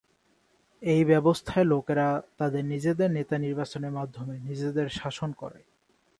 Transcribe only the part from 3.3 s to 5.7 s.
নির্বাচনের মাধ্যমে নিজেদের শাসন করে।